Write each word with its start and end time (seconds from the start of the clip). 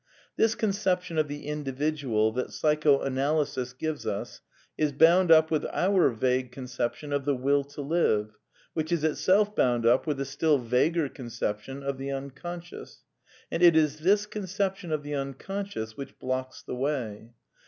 This 0.35 0.55
conception 0.55 1.19
of 1.19 1.27
the 1.27 1.45
Individual 1.45 2.31
that 2.31 2.51
Psychoanalysis 2.51 3.71
gives 3.73 4.07
us 4.07 4.41
is 4.75 4.91
bound 4.93 5.31
up 5.31 5.51
with 5.51 5.63
our 5.71 6.09
vague 6.09 6.51
conception 6.51 7.13
of 7.13 7.23
the 7.23 7.35
Will 7.35 7.63
to 7.65 7.81
live, 7.81 8.31
which 8.73 8.91
is 8.91 9.03
itself 9.03 9.55
bound 9.55 9.85
up 9.85 10.07
with 10.07 10.17
the 10.17 10.25
still 10.25 10.57
vaguer 10.57 11.07
conception 11.07 11.83
of 11.83 11.99
the 11.99 12.09
Unconscious. 12.09 13.03
And 13.51 13.61
it 13.61 13.75
is 13.75 13.99
this 13.99 14.25
conception 14.25 14.91
of 14.91 15.03
the 15.03 15.13
Unconscious 15.13 15.95
which 15.95 16.17
blocks 16.17 16.63
the 16.63 16.73
way. 16.73 17.33